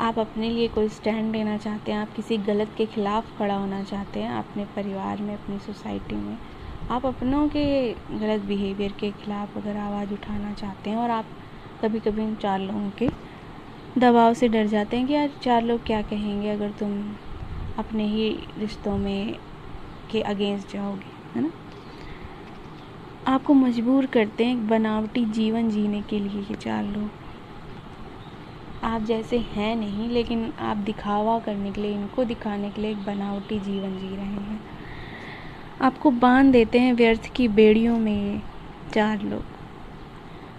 आप 0.00 0.18
अपने 0.18 0.48
लिए 0.50 0.68
कोई 0.68 0.88
स्टैंड 0.88 1.32
लेना 1.32 1.56
चाहते 1.56 1.92
हैं, 1.92 1.98
आप 1.98 2.14
किसी 2.16 2.36
गलत 2.38 2.74
के 2.76 2.86
ख़िलाफ़ 2.86 3.36
खड़ा 3.38 3.54
होना 3.54 3.82
चाहते 3.82 4.20
हैं, 4.20 4.30
अपने 4.30 4.64
परिवार 4.76 5.22
में, 5.22 5.34
अपनी 5.34 5.58
सोसाइटी 5.58 6.16
में, 6.16 6.36
आप 6.90 7.06
अपनों 7.06 7.48
के 7.48 7.92
गलत 7.92 8.40
बिहेवियर 8.40 8.92
के 8.92 9.10
ख़िलाफ़ 9.12 9.58
अगर 9.58 9.76
आवाज़ 9.78 10.12
उठाना 10.12 10.52
चाहते 10.54 10.90
हैं 10.90 10.96
और 10.96 11.10
आप 11.10 11.26
कभी 11.82 12.00
कभी 12.00 12.22
उन 12.22 12.34
चार 12.34 12.60
लोगों 12.60 12.90
के 12.98 13.08
दबाव 13.98 14.34
से 14.34 14.48
डर 14.48 14.66
जाते 14.66 14.96
हैं 14.96 15.06
कि 15.06 15.12
यार 15.12 15.30
चार 15.42 15.62
लोग 15.62 15.86
क्या 15.86 16.02
कहेंगे 16.02 16.50
अगर 16.50 16.70
तुम 16.70 17.14
अपने 17.78 18.04
ही 18.04 18.30
रिश्तों 18.58 18.98
में 18.98 19.36
के 20.10 20.20
अगेंस्ट 20.20 20.72
जाओगे, 20.72 21.36
है 21.36 21.42
ना? 21.42 21.50
आपको 23.26 23.54
मजबूर 23.54 24.06
करते 24.06 24.44
हैं 24.44 24.68
बनावटी 24.68 25.24
जीवन 25.24 25.70
जीने 25.70 26.02
के 26.02 26.18
लिए 26.18 26.40
ये 26.40 26.54
चार 26.54 26.84
लोग। 26.84 27.10
आप 28.84 29.02
जैसे 29.02 29.38
हैं 29.38 29.76
नहीं, 29.76 30.08
लेकिन 30.08 30.52
आप 30.60 30.76
दिखावा 30.76 31.38
करने 31.38 31.72
के 31.72 31.80
लिए, 31.80 31.94
इनको 31.94 32.24
दिखाने 32.24 32.70
के 32.70 32.82
लिए 32.82 32.90
एक 32.90 33.04
बनावटी 33.04 33.58
जीवन 33.58 33.98
जी 33.98 34.16
रहे 34.16 34.26
हैं। 34.26 34.60
आपको 35.82 36.10
बाँध 36.10 36.52
देते 36.52 36.78
हैं 36.78 36.92
व्यर्थ 36.92 37.32
की 37.34 37.48
बेड़ियों 37.48 37.98
में 37.98 38.42
चार 38.94 39.20
लोग। 39.20 39.44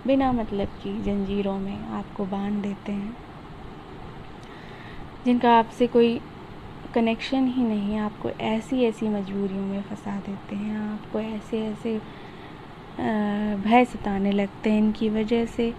बिना 0.08 0.32
मतलब 0.32 0.68
की 0.68 1.02
जंजीरों 1.02 1.60
में 1.60 1.86
आपको 1.86 2.26
बाँध 2.26 2.54
देते 2.54 2.92
हैं। 2.92 3.25
जिनका 5.26 5.52
आपसे 5.58 5.88
कोई 5.88 6.20
कनेक्शन 6.96 7.48
ही 7.48 7.64
नहीं 7.64 7.98
आपको 7.98 8.30
ऐसी 8.30 8.84
ऐसी 8.86 9.08
मजबूरियों 9.10 9.62
में 9.62 9.82
फंसा 9.82 10.16
देते 10.18 10.56
हैं, 10.56 10.78
आपको 10.80 11.20
ऐसे 11.20 11.66
ऐसे 11.66 11.98
भय 13.62 13.86
सताने 13.86 14.32
लगते 14.32 14.70
हैं 14.70 14.80
इनकी 14.80 15.10
वजह 15.10 15.46
से। 15.46 15.74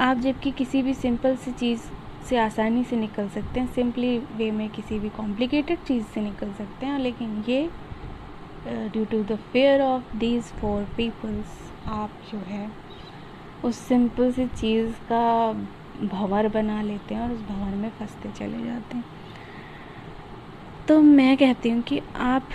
आप 0.00 0.18
जबकि 0.18 0.50
किसी 0.50 0.82
भी 0.82 0.94
सिंपल 0.94 1.36
सी 1.36 1.52
चीज़ 1.52 1.80
से 2.28 2.36
आसानी 2.38 2.84
से 2.84 2.96
निकल 2.96 3.28
सकते 3.28 3.60
हैं 3.60 3.66
सिंपली 3.74 4.16
वे 4.36 4.50
में 4.50 4.68
किसी 4.70 4.98
भी 4.98 5.08
कॉम्प्लिकेटेड 5.10 5.78
चीज़ 5.78 6.04
से 6.04 6.20
निकल 6.20 6.52
सकते 6.52 6.86
हैं, 6.86 6.98
लेकिन 6.98 7.44
ये 7.48 7.68
due 8.66 9.04
to 9.04 9.22
the 9.24 9.38
fear 9.52 9.82
of 9.82 10.16
these 10.16 10.52
four 10.60 10.82
peoples 10.96 11.70
आप 11.90 12.10
जो 12.32 12.38
है, 12.46 12.70
उस 13.64 13.78
सिंपल 13.78 14.32
सी 14.32 14.46
चीज़ 14.46 14.92
का 15.10 15.52
भंवर 16.00 16.48
बना 16.48 16.82
लेते 16.82 17.14
हैं 17.14 17.22
और 17.22 17.32
उस 17.32 17.40
भंवर 17.40 17.74
में 17.76 17.90
फंसते 17.90 18.28
चले 18.30 18.64
जाते 18.64 18.96
हैं। 18.96 19.04
तो 20.88 21.00
मैं 21.00 21.36
कहती 21.36 21.70
हूँ 21.70 21.82
कि 21.82 22.00
आप 22.16 22.48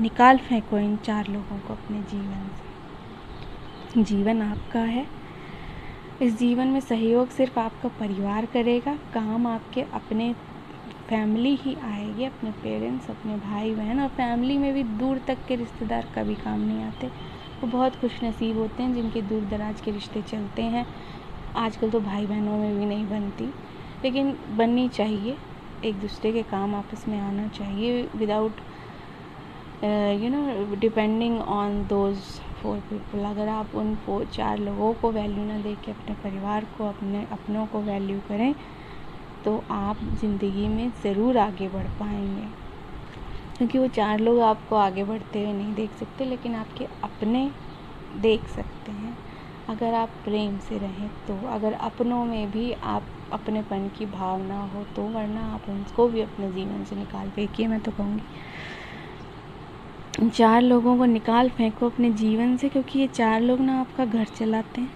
निकाल 0.00 0.38
फेंको 0.38 0.78
इन 0.78 0.96
चार 0.96 1.26
लोगों 1.26 1.58
को 1.58 1.74
अपने 1.74 2.00
जीवन 2.00 2.50
से। 2.56 2.70
जीवन 4.02 4.42
आपका 4.42 4.80
है। 4.80 5.06
इस 6.22 6.38
जीवन 6.38 6.66
में 6.66 6.80
सहयोग 6.80 7.28
सिर्फ़ 7.28 7.60
आपका 7.60 7.88
परिवार 7.88 8.46
करेगा, 8.46 8.94
काम 8.94 9.46
आपके 9.46 9.82
अपने 9.82 10.34
फैमिली 11.08 11.54
ही 11.54 11.74
आएगी, 11.74 12.24
अपने 12.24 12.50
पेरेंट्स, 12.50 13.10
अपने 13.10 13.36
भाई 13.36 13.74
बहन 13.74 14.00
और 14.00 14.08
फैमिली 14.08 14.58
में 14.58 14.74
भी 14.74 14.82
दूर 14.82 15.18
तक 15.18 15.38
के 15.48 15.56
रिश्तेदार 15.56 16.08
कभी 16.14 16.34
काम 16.34 16.60
नहीं 16.60 16.82
आते। 16.82 17.06
वो 17.60 17.66
बहुत 17.66 17.96
खुश 17.96 18.24
नसीब 18.24 18.56
होते 18.56 18.82
हैं 18.82 18.94
जिनके 18.94 19.22
दूर 19.22 19.42
दराज 19.42 19.80
के 19.80 19.90
रिश्ते 19.90 20.22
चलते 20.22 20.62
हैं। 20.62 20.86
आजकल 21.56 21.90
तो 21.90 22.00
भाई 22.00 22.26
बहनों 22.26 22.56
में 22.56 22.78
भी 22.78 22.86
नहीं 22.86 23.06
बनती, 23.06 23.44
लेकिन 24.02 24.36
बननी 24.56 24.88
चाहिए। 24.88 25.36
एक 25.84 26.00
दूसरे 26.00 26.32
के 26.32 26.42
काम 26.42 26.74
आपस 26.74 27.04
में 27.08 27.18
आना 27.20 27.46
चाहिए 27.48 28.02
without 28.16 28.60
you 30.22 30.30
know 30.30 30.76
depending 30.76 31.40
on 31.40 31.82
those 31.86 32.16
four 32.62 32.78
people 32.90 33.24
अगर 33.24 33.48
आप 33.48 33.74
उन 33.74 33.94
फोर 33.96 34.24
चार 34.26 34.58
लोगों 34.58 34.92
को 34.94 35.10
वैल्यू 35.12 35.44
ना 35.44 35.58
दे 35.58 35.74
के 35.84 35.90
अपने 35.90 36.14
परिवार 36.14 36.64
को, 36.78 36.88
अपने, 36.88 37.26
अपनों 37.32 37.66
को 37.66 37.80
वैल्यू 37.82 38.18
करें 38.28 38.54
तो 39.44 39.62
आप 39.70 39.98
ज़िंदगी 40.20 40.68
में 40.68 40.90
ज़रूर 41.02 41.38
आगे 41.38 41.68
बढ़ 41.68 41.86
पाएँगे। 42.00 42.48
क्योंकि 43.56 43.78
वो 43.78 43.86
चार 43.88 44.20
लोग 44.20 44.40
आपको 44.40 44.76
आगे 44.76 45.04
बढ़ते 45.04 45.42
हुए 45.42 45.52
नहीं 45.52 45.74
देख 45.74 45.94
सकते, 45.94 46.24
लेकिन 46.24 46.54
आपके 46.54 46.84
अपने 47.04 47.50
देख 48.16 48.48
सकते 48.48 48.69
अगर 49.70 49.94
आप 49.94 50.08
प्रेम 50.24 50.58
से 50.58 50.78
रहें 50.78 51.08
तो 51.26 51.34
अगर 51.48 51.72
अपनों 51.72 52.24
में 52.24 52.50
भी 52.50 52.72
आप 52.72 53.02
अपनेपन 53.32 53.88
की 53.98 54.06
भावना 54.08 54.60
हो 54.64 54.84
तो 54.96 55.02
वरना 55.08 55.42
आप 55.54 55.68
उनको 55.68 56.06
भी 56.08 56.20
अपने 56.20 56.50
जीवन 56.52 56.84
से 56.84 56.96
निकाल 56.96 57.28
फेंकिए, 57.30 57.66
मैं 57.66 57.80
तो 57.80 57.90
कहूँगी। 57.90 58.22
चार 60.30 60.62
लोगों 60.62 60.96
को 60.98 61.04
निकाल 61.04 61.48
फेंको 61.48 61.86
अपने 61.86 62.10
जीवन 62.12 62.56
से, 62.56 62.68
क्योंकि 62.68 62.98
ये 62.98 63.06
चार 63.08 63.40
लोग 63.40 63.60
ना 63.60 63.80
आपका 63.80 64.04
घर 64.04 64.24
चलाते 64.24 64.80
हैं, 64.80 64.90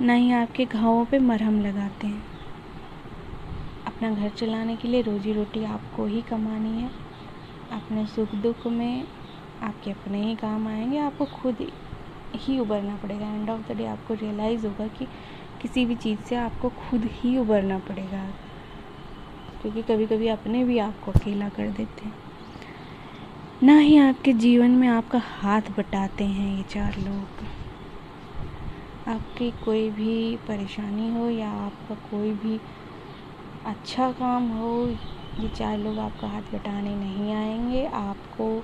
ना 0.00 0.12
ही 0.12 0.32
आपके 0.32 0.64
घावों 0.64 1.04
पे 1.04 1.18
मरहम 1.18 1.60
लगाते 1.60 2.06
हैं। 2.06 2.22
अपना 3.86 4.10
घर 4.10 4.28
चलाने 4.28 4.76
के 4.76 4.88
लिए 4.88 5.02
रोजी 5.02 5.32
रोटी 5.32 5.64
आपको 5.64 6.06
ही 6.06 6.22
कमानी 6.22 6.80
है। 6.80 6.90
अपने 7.72 8.06
सुख 8.06 8.34
दुख 8.36 8.66
में 8.68 9.04
आपके 9.62 9.90
अपने 9.90 10.22
ही 10.22 10.34
काम 10.36 10.68
आएँगे, 10.68 10.98
आपको 10.98 11.24
खुद 11.34 11.56
ही 12.36 12.58
उबरना 12.58 12.96
पड़ेगा। 12.96 13.26
एंड 13.26 13.50
ऑफ़ 13.50 13.72
द 13.72 13.76
डे 13.76 13.86
आपको 13.86 14.14
रियलाइज़ 14.14 14.66
होगा 14.66 14.88
कि 14.88 15.06
किसी 15.60 15.86
भी 15.86 15.94
चीज़ 15.94 16.20
से 16.20 16.36
आपको 16.36 16.68
खुद 16.68 17.04
ही 17.04 17.38
उबरना 17.38 17.78
पड़ेगा। 17.78 18.34
क्योंकि 19.62 19.82
कभी 19.82 20.06
कभी 20.06 20.28
अपने 20.28 20.64
भी 20.64 20.78
आपको 20.78 21.12
अकेला 21.12 21.48
कर 21.48 21.68
देते 21.68 22.04
हैं। 22.04 22.14
ना 23.62 23.78
ही 23.78 23.96
आपके 23.96 24.32
जीवन 24.32 24.70
में 24.70 24.88
आपका 24.88 25.22
हाथ 25.24 25.60
बटाते 25.78 26.24
हैं 26.24 26.56
ये 26.56 26.62
चार 26.62 26.94
लोग। 26.98 27.44
आपकी 29.08 29.50
कोई 29.50 29.90
भी 29.90 30.36
परेशानी 30.36 31.10
हो 31.10 31.30
या 31.30 31.50
आपका 31.50 31.94
कोई 31.94 32.32
भी 32.32 32.60
अच्छा 33.66 34.12
काम 34.12 34.48
हो, 34.48 34.88
ये 35.40 35.48
चार 35.48 35.78
लोग 35.78 35.98
आपका 35.98 36.28
हाथ 36.28 36.42
बटाने 36.54 36.96
नहीं 36.96 37.32
आएँगे। 37.32 37.86
आपको 37.86 38.62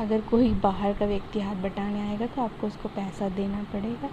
अगर 0.00 0.20
कोई 0.20 0.54
बाहर 0.54 0.92
का 0.92 1.06
व्यक्ति 1.06 1.40
हाथ 1.40 1.56
बटाने 1.56 2.00
आएगा 2.00 2.26
तो 2.26 2.42
आपको 2.42 2.66
उसको 2.66 2.88
पैसा 2.88 3.28
देना 3.28 3.62
पड़ेगा। 3.62 4.10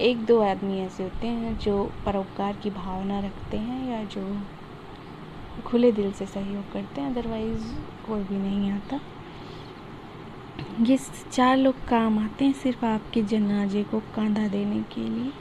एक 0.00 0.24
दो 0.24 0.40
आदमी 0.40 0.78
ऐसे 0.80 1.02
होते 1.02 1.26
हैं 1.26 1.58
जो 1.58 1.92
परोपकार 2.06 2.56
की 2.56 2.70
भावना 2.70 3.20
रखते 3.20 3.56
हैं 3.56 3.90
या 3.90 4.04
जो 4.04 4.42
खुले 5.66 5.92
दिल 5.92 6.12
से 6.12 6.26
सहयोग 6.26 6.72
करते 6.72 7.00
हैं 7.00 7.10
अदरवाइज़ 7.10 7.64
कोई 8.06 8.22
भी 8.22 8.38
नहीं 8.38 8.70
आता। 8.70 9.00
ये 10.80 10.98
चार 11.32 11.56
लोग 11.56 11.84
काम 11.84 12.18
आते 12.18 12.44
हैं 12.44 12.52
सिर्फ़ 12.52 12.84
आपके 12.84 13.22
जनाजे 13.22 13.84
को 13.84 14.00
कांधा 14.00 14.48
देने 14.48 14.82
के 14.82 15.00
लिए। 15.00 15.32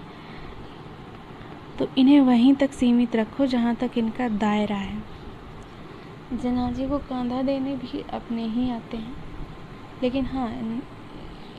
तो 1.79 1.87
इन्हें 1.97 2.19
वहीं 2.21 2.53
तक 2.55 2.73
सीमित 2.73 3.15
रखो 3.15 3.45
जहाँ 3.45 3.75
तक 3.75 3.97
इनका 3.97 4.29
दायरा 4.29 4.77
है। 4.77 5.03
जनाजे 6.33 6.87
को 6.87 6.99
कांधा 6.99 7.41
देने 7.41 7.75
भी 7.75 8.03
अपने 8.13 8.47
ही 8.47 8.69
आते 8.71 8.97
हैं। 8.97 9.28
लेकिन 10.03 10.25
हाँ 10.25 10.51
इन, 10.51 10.81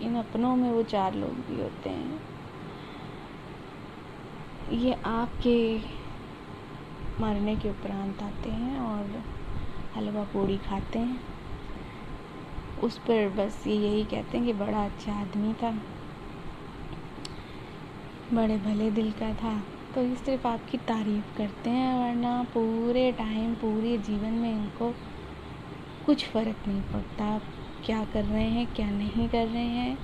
इन 0.03 0.17
अपनों 0.17 0.57
में 0.57 0.71
वो 0.71 0.83
चार 0.83 1.15
लोग 1.15 1.31
भी 1.31 1.63
होते 1.63 1.91
हैं। 1.91 2.21
ये 4.73 4.93
आपके 4.93 5.79
मरने 7.21 7.57
के 7.57 7.71
उपरांत 7.71 8.23
आते 8.23 8.51
हैं 8.51 8.81
और 8.81 9.25
हलवा 9.97 10.25
पूड़ी 10.25 10.59
खाते 10.59 10.99
हैं। 10.99 11.21
उस 12.83 12.99
पर 12.99 13.29
बस 13.29 13.67
ये 13.67 13.77
यही 13.77 14.05
कहते 14.05 14.39
हैं 14.39 14.47
कि 14.47 14.53
बड़ा 14.53 14.85
अच्छा 14.85 15.13
आदमी 15.13 15.55
था। 15.55 15.71
बड़े 18.33 18.59
भले 18.59 18.91
दिल 18.91 19.13
का 19.13 19.35
था। 19.35 19.63
तो 19.95 20.03
ये 20.03 20.17
सिर्फ़ 20.17 20.47
आपकी 20.47 20.79
तारीफ़ 20.79 21.37
करते 21.39 21.71
हैं 21.71 21.95
वरना 21.99 22.43
पूरे 22.43 23.13
टाइम 23.13 23.55
पूरे 23.55 23.99
जीवन 23.99 24.33
में 24.33 24.53
इनको 24.53 24.95
कुछ 26.07 26.27
फ़र्क 26.27 26.69
नहीं 26.69 26.83
पड़ता। 26.83 27.41
क्या 27.85 28.05
कर 28.05 28.25
रहे 28.25 28.49
हैं, 28.49 28.67
क्या 28.67 28.91
नहीं 28.91 29.29
कर 29.29 29.47
रहे 29.47 29.65
हैं। 29.65 29.99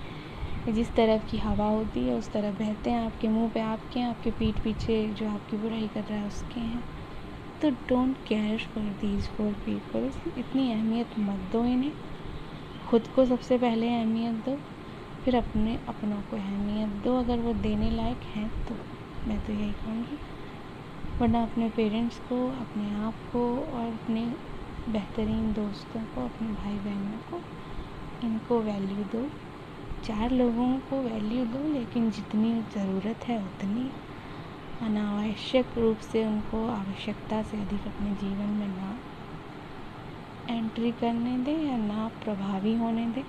जिस 0.75 0.95
तरफ़ 0.95 1.31
की 1.31 1.39
हवा 1.39 1.65
होती 1.65 2.01
है, 2.01 2.15
उस 2.15 2.33
तरफ़ 2.33 2.59
बहते 2.59 2.91
हैं। 2.91 3.07
आपके 3.07 3.29
मुँह 3.29 3.51
पे 3.51 3.61
आपके 3.61 4.01
हैं, 4.01 4.07
आपके 4.07 4.31
पीठ 4.31 4.59
पीछे 4.59 5.09
जो 5.09 5.29
आपकी 5.29 5.57
बुराई 5.57 5.89
कर 5.89 6.01
रहा 6.01 6.19
है, 6.19 6.27
उसके 6.27 6.61
हैं। 6.61 6.85
तो 7.63 7.71
don't 7.71 8.17
care 8.27 8.59
for 8.59 8.85
these 8.85 9.29
four 9.29 9.53
peoples 9.53 10.39
इतनी 10.39 10.73
अहमियत 10.73 11.19
मत 11.19 11.53
दो 11.53 11.65
इन्हें। 11.65 11.93
खुद 12.91 13.07
को 13.07 13.25
सबसे 13.27 13.59
पहले 13.59 13.89
अहमियत 13.89 14.35
दो, 14.35 14.57
फिर 15.25 15.37
अपने, 15.37 15.79
अपनों 15.89 16.21
को 16.21 16.37
अहमियत 16.37 16.89
दो। 16.89 17.19
अगर 17.19 17.39
वो 17.39 17.53
देने 17.55 17.91
लायक 17.91 18.17
हैं 18.17 18.67
तो 18.67 18.75
मैं 19.29 19.47
तो 19.47 19.53
यही 19.53 19.73
कहूँगी। 19.73 20.19
वरना 21.21 21.43
अपने 21.43 21.69
पेरेंट्स 21.69 22.19
को, 22.19 22.49
अपने 22.51 22.95
आप 22.95 23.15
को 23.33 23.59
और 23.59 23.93
अपने 23.93 24.35
बेहतरीन 24.89 25.53
दोस्तों 25.53 26.01
को, 26.01 26.25
अपने 26.25 26.49
भाई 26.49 26.75
बहनों 26.75 27.19
को 27.31 27.56
इनको 28.25 28.61
वैल्यू 28.61 29.05
दो। 29.05 29.31
चार 30.05 30.31
लोगों 30.31 30.79
को 30.79 31.01
वैल्यू 31.03 31.45
दो, 31.45 31.73
लेकिन 31.73 32.11
जितनी 32.11 32.63
ज़रूरत 32.75 33.25
है 33.29 33.39
उतनी। 33.39 33.91
अनावश्यक 34.87 35.79
रूप 35.79 35.99
से 35.99 36.25
उनको 36.25 36.69
आवश्यकता 36.69 37.43
से 37.43 37.57
अधिक 37.57 37.87
अपने 37.87 38.11
जीवन 38.11 38.49
में 38.55 38.69
ना 38.69 38.99
एंट्री 40.51 40.93
करने 40.93 41.39
दें 41.39 41.65
या 41.71 41.77
ना 41.77 42.09
प्रभावी 42.25 42.75
होने 42.75 43.07
दें। 43.07 43.23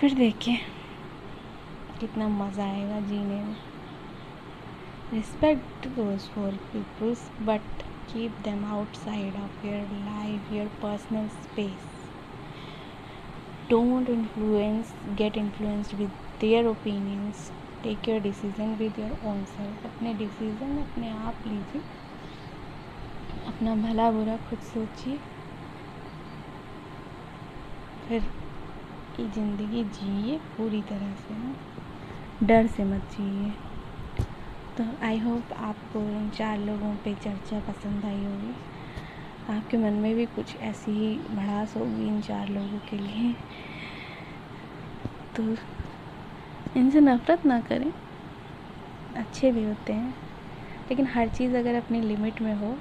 फिर 0.00 0.14
देखिए 0.14 0.58
कितना 2.00 2.28
मज़ा 2.28 2.64
आएगा 2.64 3.00
जीने 3.00 3.42
में। 3.42 3.56
Respect 5.12 5.88
those 5.98 6.26
four 6.34 6.52
peoples, 6.72 7.24
but 7.48 7.60
keep 8.12 8.42
them 8.44 8.64
outside 8.74 9.36
of 9.36 9.64
your 9.64 9.82
life, 10.06 10.52
your 10.52 10.68
personal 10.82 11.28
space 11.42 11.91
don't 13.72 14.08
influence 14.08 14.92
get 15.16 15.36
influenced 15.36 15.92
with 15.94 16.10
their 16.40 16.66
opinions 16.68 17.50
take 17.82 18.06
your 18.06 18.20
decision 18.20 18.72
with 18.78 18.98
your 18.98 19.12
own 19.24 19.44
self 19.52 19.84
अपने 19.86 20.14
डिसीज़न 20.14 20.78
अपने 20.78 21.10
आप 21.28 21.46
लीजिए 21.46 21.82
अपना 23.48 23.74
भला 23.76 24.10
बुरा 24.10 24.36
खुद 24.48 24.58
सोचिए 24.72 25.16
फिर 28.08 28.26
की 29.16 29.28
ज़िंदगी 29.30 29.84
जिए 29.98 30.38
पूरी 30.56 30.82
तरह 30.82 31.14
से 31.22 32.46
डर 32.46 32.66
से 32.76 32.84
मत 32.84 33.16
जिए 33.16 33.50
तो 34.76 34.84
आई 35.06 35.18
होप 35.18 35.52
आपको 35.70 36.00
इन 36.10 36.28
चार 36.36 36.58
लोगों 36.58 36.94
पे 37.04 37.14
चर्चा 37.14 37.60
पसंद 37.68 38.04
आई 38.04 38.24
होगी 38.24 38.54
आपके 39.50 39.76
मन 39.76 39.92
में 39.92 40.14
भी 40.14 40.26
कुछ 40.26 40.56
ऐसी 40.56 40.90
ही 40.90 41.14
भड़ास 41.36 41.76
होगी 41.76 42.06
इन 42.06 42.20
चार 42.20 42.48
लोगों 42.48 42.78
के 42.78 42.98
लिए। 42.98 43.34
तो 45.36 45.42
इनसे 46.76 47.00
नफ़रत 47.00 47.46
ना 47.46 47.60
करें। 47.60 47.92
अच्छे 49.16 49.52
भी 49.52 49.64
होते 49.64 49.92
हैं। 49.92 50.10
लेकिन 50.90 51.06
हर 51.06 51.28
चीज़ 51.28 51.56
अगर 51.56 51.74
अपनी 51.74 52.00
लिमिट 52.00 52.42
में 52.42 52.54
हो, 52.54 52.76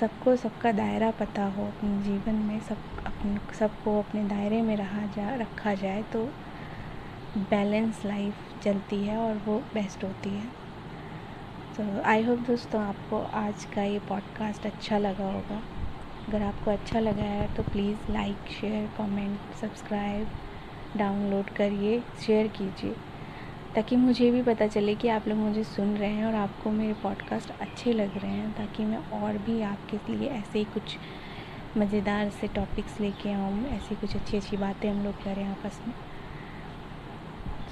सबको 0.00 0.36
सबका 0.36 0.72
दायरा 0.72 1.10
पता 1.10 1.44
हो 1.44 1.66
अपने 1.66 2.02
जीवन 2.02 2.34
में, 2.34 2.60
सब 2.60 2.76
अपन, 3.06 3.38
सबको 3.58 3.98
अपने 3.98 4.24
दायरे 4.24 4.62
में 4.62 4.76
रहा 4.76 5.06
जा, 5.06 5.34
रखा 5.34 5.74
जाए 5.74 6.02
तो 6.02 6.24
बैलेंस 7.36 8.04
लाइफ 8.04 8.34
चलती 8.62 8.96
है 8.96 9.16
और 9.16 9.34
वो 9.46 9.58
बेस्ट 9.74 10.04
होती 10.04 10.30
है। 10.30 10.59
तो 11.70 11.84
आई 12.02 12.22
होप 12.22 12.38
दोस्तों 12.38 12.80
आपको 12.82 13.18
आज 13.34 13.64
का 13.64 13.82
ये 13.82 13.98
पॉडकास्ट 13.98 14.64
अच्छा 14.66 14.96
लगा 14.98 15.24
होगा। 15.24 15.60
अगर 16.28 16.42
आपको 16.42 16.70
अच्छा 16.70 17.00
लगा 17.00 17.22
है 17.22 17.54
तो 17.56 17.62
please 17.62 18.10
like 18.12 18.50
share 18.50 18.88
comment 18.98 19.54
subscribe 19.60 20.28
download 20.96 21.50
करिए 21.50 22.00
शेयर 22.26 22.48
कीजिए, 22.48 22.94
ताकि 23.74 23.96
मुझे 23.96 24.30
भी 24.30 24.42
पता 24.42 24.66
चले 24.66 24.94
कि 24.94 25.08
आप 25.08 25.28
लोग 25.28 25.38
मुझे 25.38 25.64
सुन 25.64 25.94
रहे 25.96 26.10
हैं 26.10 26.26
और 26.26 26.34
आपको 26.34 26.70
मेरे 26.70 26.94
पॉडकास्ट 27.02 27.50
अच्छे 27.60 27.92
लग 27.92 28.18
रहे 28.18 28.30
हैं, 28.30 28.52
ताकि 28.52 28.84
मैं 28.84 28.98
और 29.20 29.38
भी 29.38 29.60
आपके 29.62 30.12
लिए 30.12 30.28
ऐसे 30.30 30.58
ही 30.58 30.64
कुछ 30.64 30.96
मज़ेदार 31.76 32.30
से 32.30 32.48
टॉपिक्स 32.48 33.00
लेके 33.00 33.32
आऊँ, 33.32 33.64
ऐसी 33.68 33.94
कुछ 33.94 34.16
अच्छी 34.16 34.36
अच्छी 34.36 34.56
बातें 34.56 34.90
हम 34.90 35.04
लोग 35.04 35.22
करें 35.24 35.44
आपस 35.44 35.80
में। 35.86 35.94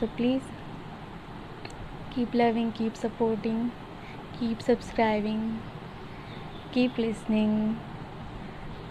So 0.00 0.06
please 0.06 0.56
keep 2.14 2.34
loving 2.34 2.72
keep 2.72 2.94
supporting 2.94 3.68
keep 4.42 4.60
subscribing 4.60 5.58
keep 6.74 6.98
listening 6.98 7.74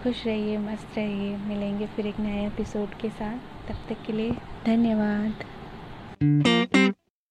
खुश 0.02 0.26
रहिए, 0.26 0.58
मस्त 0.58 0.88
रहिए. 0.96 1.36
मिलेंगे 1.36 1.86
फिर 1.86 2.06
एक 2.06 2.20
नए 2.20 2.46
एपिसोड 2.46 2.88
के 3.00 3.10
साथ. 3.10 3.38
तब 3.68 3.76
तक 3.88 3.96
के 4.06 4.12
लिए 4.12 4.36
धन्यवाद. 4.66 6.94